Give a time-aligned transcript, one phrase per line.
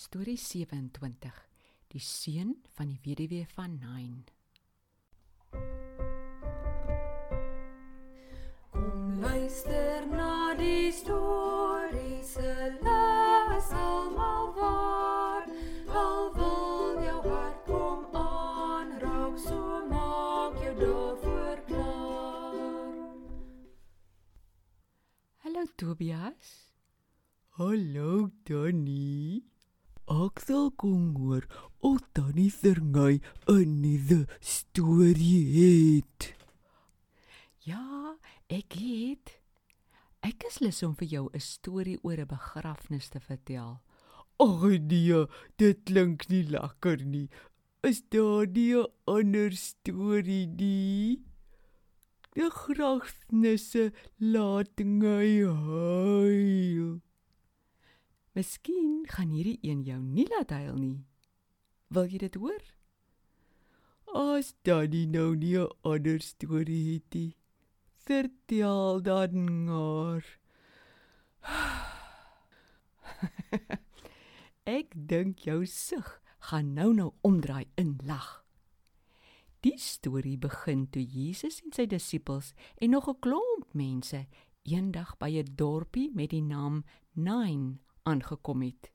[0.00, 1.30] Storie 27.
[1.92, 4.22] Die seun van die weduwee van Nain.
[8.72, 15.44] Kom luister na die storie se les almal waar.
[16.04, 23.14] Al wil jou hart kom aanraak, so maak jou daarvoor klaar.
[25.44, 26.58] Hallo Tobias.
[27.60, 29.50] Hallo Tannie.
[30.10, 31.44] Ek sal kom hoor
[31.86, 36.34] of Tannie Serngay 'n nuwe storie het.
[37.62, 38.18] Ja,
[38.50, 39.38] ek het.
[40.20, 43.78] Ek is lus om vir jou 'n storie oor 'n begrafnis te vertel.
[44.40, 47.28] Ag nee, dit klink nie lekker nie.
[47.82, 51.22] Is daar nie 'n ander storie nie?
[52.34, 57.00] Die grafnisse laat my huil.
[58.32, 61.06] Miskien gaan hierdie een jou nie laat huil nie.
[61.90, 62.62] Wil jy dit hoor?
[64.14, 67.36] As Tannie nou nie 'n ander storie het nie,
[68.06, 70.24] vertel dan maar.
[74.78, 78.44] Ek dink jou sug gaan nou nou omdraai in lag.
[79.60, 84.26] Die storie begin toe Jesus en sy disippels en nog 'n klomp mense
[84.62, 88.92] eendag by 'n dorpie met die naam Nain aangekom het.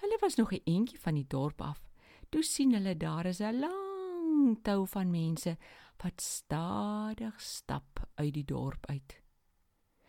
[0.00, 1.80] Hulle was nog 'n entjie van die dorp af.
[2.28, 5.56] Toe sien hulle daar is 'n lang tou van mense
[5.96, 9.22] wat stadig stap uit die dorp uit.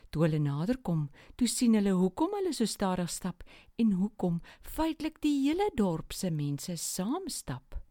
[0.09, 3.43] Toe hulle naderkom, toe sien hulle hoekom hulle so stadig stap
[3.75, 7.81] en hoekom feitelik die hele dorp se mense saam stap.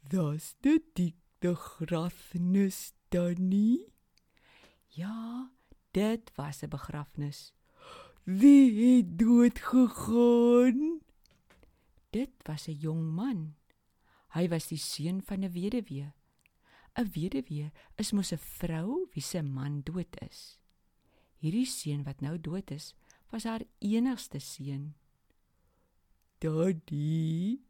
[0.00, 3.92] Das dit die die grafnis Tannie?
[4.88, 5.50] Ja,
[5.92, 7.52] dit was 'n begrafnis.
[8.26, 10.98] Wie het dood gegaan?
[12.10, 13.54] Dit was 'n jong man.
[14.34, 16.12] Hy was die seun van 'n weduwee.
[16.98, 20.58] 'n Weduwee is mos 'n vrou wie se man dood is.
[21.38, 22.94] Hierdie seun wat nou dood is,
[23.30, 24.94] was haar enigste seun.
[26.38, 27.60] Daddy,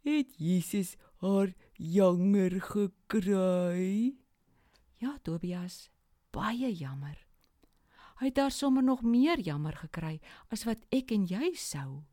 [0.00, 4.14] het Jesus haar jonger gekry?
[4.96, 5.90] Ja, Tobias,
[6.30, 7.23] baie jammer.
[8.20, 10.20] Hy het daar sommer nog meer jammer gekry
[10.54, 12.04] as wat ek en jy sou.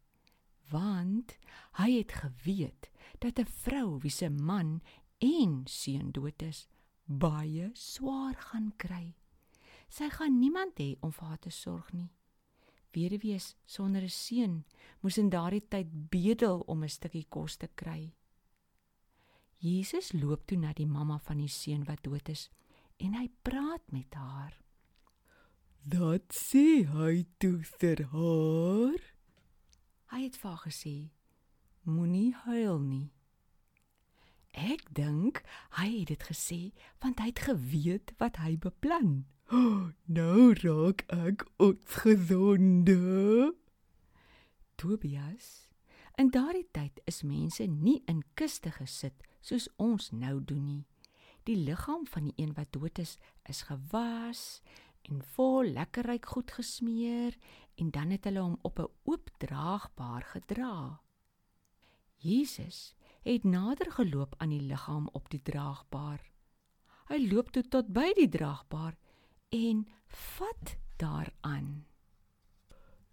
[0.72, 1.38] Want
[1.78, 2.89] hy het geweet
[3.19, 4.81] dat 'n vrou wie se man
[5.19, 6.67] en seun dood is,
[7.06, 9.16] baie swaar gaan kry.
[9.89, 12.09] Sy gaan niemand hê om vir haar te sorg nie.
[12.94, 14.66] Weduwees sonder 'n seun
[15.01, 18.13] moes in daardie tyd bedel om 'n stukkie kos te kry.
[19.57, 22.50] Jesus loop toe na die mamma van die seun wat dood is
[22.97, 24.62] en hy praat met haar.
[25.81, 29.02] Dat sê hy toe vir haar.
[30.14, 31.09] Hy het vir haar gesê:
[31.90, 33.09] Moenie huil nie.
[34.53, 35.42] Ek dink
[35.80, 36.59] hy het dit gesê
[37.02, 39.25] want hy het geweet wat hy beplan.
[39.50, 43.56] Oh, nou raak ek opgewonde.
[44.78, 45.66] Tobias,
[46.13, 50.86] in daardie tyd is mense nie in kiste gesit soos ons nou doen nie.
[51.50, 53.18] Die liggaam van die een wat dood is,
[53.50, 54.62] is gewas
[55.09, 57.38] en vol lekker ryk goed gesmeer
[57.75, 61.01] en dan het hulle hom op 'n oop draagbaar gedra.
[62.17, 66.22] Jesus het nader geloop aan die liggaam op die draagbaar.
[67.09, 68.97] Hy loop toe tot by die draagbaar
[69.50, 71.85] en vat daaraan.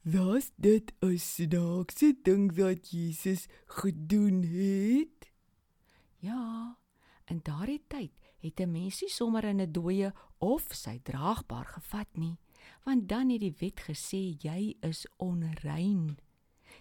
[0.03, 5.33] Was dit 'n snaakse ding wat Jesus gedoen het?
[6.17, 6.79] Ja,
[7.25, 12.17] in daardie tyd het 'n mens nie sommer in 'n dooie of sy draagbaar gevat
[12.17, 12.37] nie,
[12.85, 16.19] want dan het die wet gesê jy is onrein.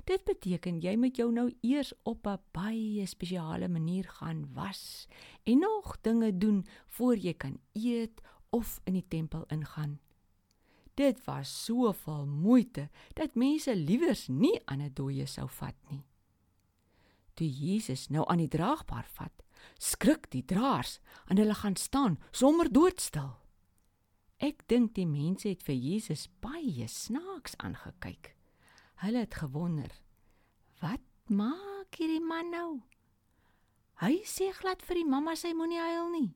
[0.03, 5.07] Dit beteken jy moet jou nou eers op 'n baie spesiale manier gaan was
[5.44, 10.00] en nog dinge doen voor jy kan eet of in die tempel ingaan.
[10.94, 16.03] Dit was soveel moeite dat mense liewers nie aan 'n dooie sou vat nie.
[17.33, 19.44] Toe Jesus nou aan die draagbaar vat,
[19.80, 23.36] skrik die draers en hulle gaan staan sommer doodstil.
[24.38, 28.36] Ek dink die mense het vir Jesus baie snaaks aangekyk.
[29.02, 29.92] Hulle het gewonder:
[30.81, 32.81] "Wat maak hierdie man nou?"
[33.98, 36.36] Hy sê glad vir die mamma sy moenie huil nie.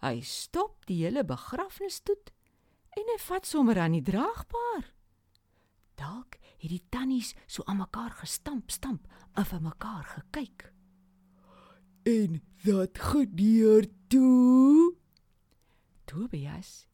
[0.00, 2.32] Hy stop die hele begrafnisstoet
[2.96, 4.92] en hy vat sommer aan die draagbaar.
[5.96, 9.06] Dalk het die tannies so aan mekaar gestamp, stamp
[9.36, 10.73] en vir mekaar gekyk.
[12.04, 14.94] En wat gebeur toe?
[16.04, 16.86] Tobias,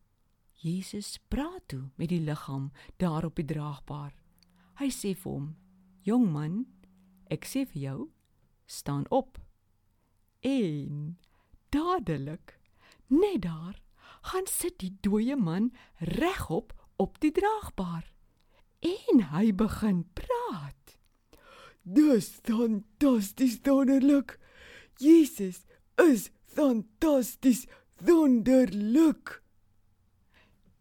[0.55, 4.15] Jesus praat toe met die liggaam daar op die draagbaar.
[4.79, 5.57] Hy sê vir hom:
[6.07, 6.67] "Jong man,
[7.31, 7.99] Ek sê vir jou,
[8.67, 9.39] staan op.
[10.43, 11.17] En
[11.71, 12.57] dadelik,
[13.07, 13.79] net daar,
[14.31, 15.71] gaan sit die dooie man
[16.19, 18.09] regop op die draagbaar.
[18.83, 20.97] En hy begin praat.
[21.83, 24.37] Dis fantasties wonderlik.
[25.01, 25.65] Jesus
[25.97, 27.65] is fantasties
[28.05, 29.43] wonderlik.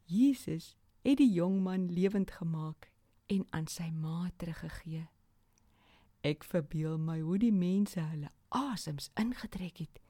[0.04, 2.90] Jesus het die jong man lewend gemaak
[3.32, 5.06] en aan sy ma teruggegee.
[6.28, 10.04] Ek verbeel my hoe die mense hulle asems ingetrek het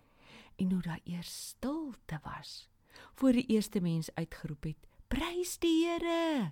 [0.58, 2.66] en hoe daar eers stilte was
[3.14, 6.52] voor die eerste mens uitgeroep het: "Prys die Here!"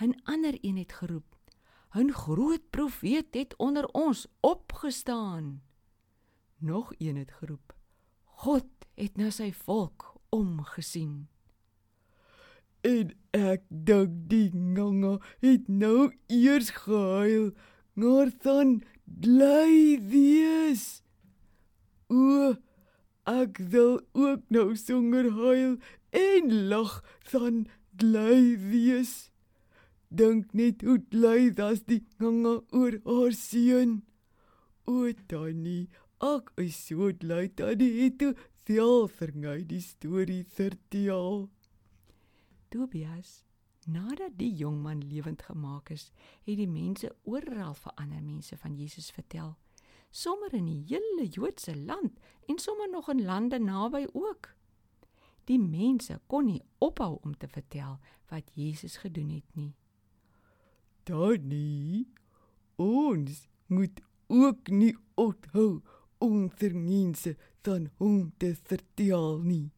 [0.00, 1.36] 'n Ander een het geroep:
[1.92, 5.67] "'n Groot profeet het onder ons opgestaan."
[6.58, 7.74] Nog een het geroep:
[8.24, 11.28] "God het na sy volk omgesien."
[12.80, 17.50] En ek dink die nganga het nou eers gehuil,
[17.92, 21.02] maar dan bly wees.
[22.06, 22.54] O,
[23.26, 25.76] ek wil ook nou sonder huil
[26.10, 27.66] en lag dan
[27.98, 29.30] bly wees.
[30.08, 34.02] Dink net hoe bly was die nganga oor haar seun.
[34.88, 35.90] O, Tannie,
[36.24, 38.32] ek is so bly dat jy het toe
[38.66, 41.46] self verny die storie vertel.
[42.68, 43.44] Tobias,
[43.86, 46.10] nadat die jong man lewend gemaak is,
[46.44, 49.54] het die mense oral vir ander mense van Jesus vertel,
[50.10, 52.18] sommer in die hele Joodse land
[52.48, 54.50] en sommer nog in lande naby ook.
[55.48, 57.96] Die mense kon nie ophou om te vertel
[58.28, 59.72] wat Jesus gedoen het nie.
[61.08, 62.04] Danny,
[62.76, 65.80] ons moet ook nie ophou
[66.74, 67.36] mense
[67.68, 69.70] van hom te vertel nie.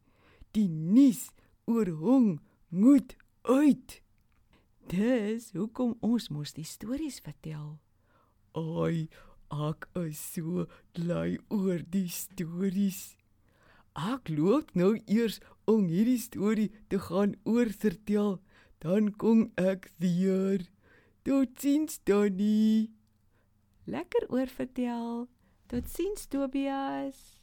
[0.55, 1.29] Die nuus
[1.65, 2.39] oor hom
[2.69, 3.15] moet
[3.47, 4.01] uit.
[4.91, 7.79] Dis hoekom ons mos die stories vertel.
[8.55, 9.07] Ai,
[9.51, 13.15] ek is so bly oor die stories.
[13.95, 18.39] Ek loop nou eers om hierdie storie te gaan oorvertel,
[18.83, 20.63] dan kom ek weer.
[21.27, 22.89] Totsiens, Donnie.
[23.85, 25.27] Lekker oorvertel.
[25.71, 27.40] Totsiens, Tobias.